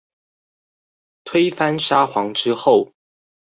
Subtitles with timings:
[1.25, 2.91] 推翻沙皇之後